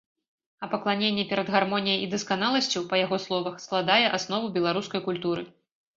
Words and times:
А 0.67 0.69
пакланенне 0.71 1.25
перад 1.33 1.51
гармоніяй 1.57 2.01
і 2.05 2.09
дасканаласцю, 2.15 2.79
па 2.95 3.03
яго 3.05 3.19
словах, 3.27 3.63
складае 3.67 4.05
аснову 4.19 4.51
беларускай 4.57 5.01
культуры. 5.11 5.51